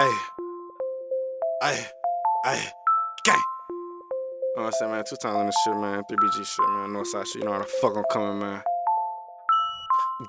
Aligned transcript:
Hey, 0.00 0.16
hey, 1.62 1.86
hey, 2.46 2.62
gang. 3.26 3.36
You 3.36 4.54
know 4.56 4.62
what 4.62 4.64
I'm 4.64 4.72
saying, 4.72 4.92
man? 4.92 5.04
Two 5.06 5.16
times 5.16 5.36
on 5.36 5.44
this 5.44 5.54
shit, 5.62 5.76
man. 5.76 6.02
3BG 6.10 6.46
shit, 6.46 6.68
man. 6.70 6.88
Northside 6.88 7.26
shit. 7.26 7.42
You 7.42 7.44
know 7.44 7.52
how 7.52 7.58
the 7.58 7.66
fuck 7.82 7.94
I'm 7.98 8.04
coming, 8.10 8.38
man. 8.38 8.62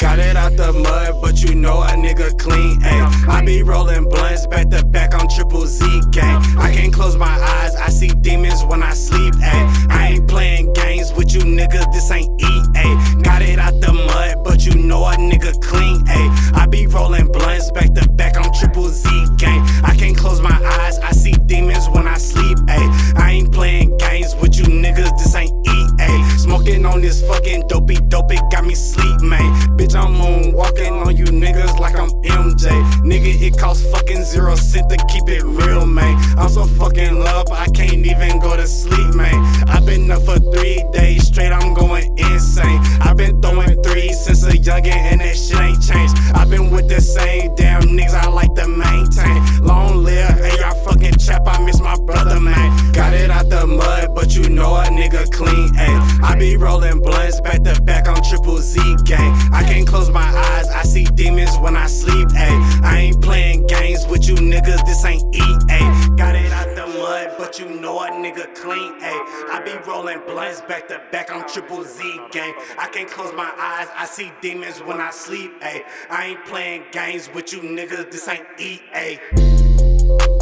Got 0.00 0.18
it 0.18 0.34
out 0.34 0.56
the 0.56 0.72
mud, 0.72 1.22
but 1.22 1.40
you 1.40 1.54
know 1.54 1.82
a 1.82 1.90
nigga 1.90 2.36
clean, 2.36 2.80
ayy. 2.80 3.28
I 3.28 3.44
be 3.44 3.62
rolling 3.62 4.08
blunts 4.08 4.48
back 4.48 4.70
to 4.70 4.84
back 4.84 5.14
close 20.20 20.40
my 20.40 20.60
eyes, 20.80 20.98
I 20.98 21.12
see 21.12 21.32
demons 21.46 21.88
when 21.88 22.06
I 22.06 22.18
sleep, 22.18 22.58
ayy. 22.68 23.16
I 23.16 23.30
ain't 23.32 23.52
playing 23.52 23.96
games 23.96 24.36
with 24.36 24.56
you 24.58 24.64
niggas, 24.64 25.16
this 25.18 25.34
ain't 25.34 25.52
EA. 25.66 26.38
Smoking 26.38 26.84
on 26.84 27.00
this 27.00 27.26
fucking 27.26 27.66
dopey 27.68 27.96
dope, 28.08 28.30
it 28.32 28.42
got 28.52 28.64
me 28.64 28.74
sleep, 28.74 29.20
man. 29.22 29.50
Bitch, 29.78 29.94
I'm 29.94 30.12
moonwalking 30.14 31.06
on 31.06 31.16
you 31.16 31.24
niggas 31.24 31.78
like 31.80 31.96
I'm 31.98 32.10
MJ. 32.22 32.68
Nigga, 33.02 33.40
it 33.40 33.58
costs 33.58 33.90
fucking 33.90 34.22
zero 34.24 34.54
cent 34.56 34.90
to 34.90 34.96
keep 35.08 35.26
it 35.28 35.42
real, 35.42 35.86
man. 35.86 36.16
I'm 36.38 36.50
so 36.50 36.66
fucking 36.66 37.18
love, 37.18 37.50
I 37.50 37.66
can't 37.68 38.04
even 38.06 38.38
go 38.40 38.56
to 38.56 38.66
sleep, 38.66 39.14
man. 39.14 39.34
I've 39.68 39.86
been 39.86 40.10
up 40.10 40.22
for 40.22 40.38
three 40.38 40.84
days 40.92 41.28
straight, 41.28 41.52
I'm 41.52 41.72
going 41.72 42.06
insane. 42.18 42.80
I've 43.00 43.16
been 43.16 43.40
throwing 43.40 43.82
threes 43.82 44.20
since 44.20 44.44
a 44.44 44.52
youngin' 44.52 44.92
and 44.92 45.20
that 45.22 45.36
shit 45.36 45.58
ain't 45.58 45.82
changed. 45.82 46.16
I've 46.34 46.50
been 46.50 46.70
with 46.70 46.88
the 46.88 47.00
same 47.00 47.54
damn 47.54 47.82
niggas 47.82 48.14
I 48.14 48.28
like 48.28 48.49
be 56.40 56.56
rolling 56.56 57.00
blunts 57.00 57.38
back 57.42 57.62
to 57.62 57.82
back 57.82 58.08
on 58.08 58.16
triple 58.22 58.56
Z 58.56 58.80
gang. 59.04 59.32
I 59.52 59.62
can't 59.62 59.86
close 59.86 60.08
my 60.08 60.26
eyes, 60.26 60.68
I 60.68 60.84
see 60.84 61.04
demons 61.04 61.54
when 61.58 61.76
I 61.76 61.86
sleep, 61.86 62.28
ayy. 62.28 62.82
I 62.82 62.96
ain't 62.96 63.20
playing 63.20 63.66
games 63.66 64.06
with 64.06 64.26
you 64.26 64.36
niggas, 64.36 64.82
this 64.86 65.04
ain't 65.04 65.22
EA. 65.34 66.16
Got 66.16 66.36
it 66.36 66.50
out 66.50 66.74
the 66.74 66.86
mud, 66.98 67.34
but 67.36 67.58
you 67.58 67.68
know 67.68 68.00
a 68.00 68.08
nigga 68.08 68.54
clean, 68.54 68.92
ayy. 69.00 69.20
I 69.50 69.60
be 69.62 69.76
rolling 69.86 70.20
blunts 70.26 70.62
back 70.62 70.88
to 70.88 71.02
back 71.12 71.30
on 71.30 71.46
triple 71.46 71.84
Z 71.84 72.00
gang. 72.32 72.54
I 72.78 72.88
can't 72.88 73.10
close 73.10 73.34
my 73.34 73.52
eyes, 73.58 73.88
I 73.94 74.06
see 74.06 74.32
demons 74.40 74.82
when 74.82 74.98
I 74.98 75.10
sleep, 75.10 75.60
ayy. 75.60 75.82
I 76.08 76.28
ain't 76.28 76.44
playing 76.46 76.84
games 76.90 77.28
with 77.34 77.52
you 77.52 77.60
niggas, 77.60 78.10
this 78.10 78.26
ain't 78.26 78.46
EA. 78.58 80.39